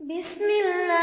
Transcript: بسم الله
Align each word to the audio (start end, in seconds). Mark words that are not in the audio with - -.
بسم 0.00 0.44
الله 0.44 0.99